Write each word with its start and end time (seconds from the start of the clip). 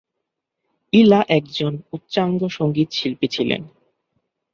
ইলা 0.93 1.19
একজন 1.29 1.73
উচ্চাঙ্গ 1.91 2.39
সঙ্গীতশিল্পী 2.49 3.27
ছিলেন। 3.27 3.61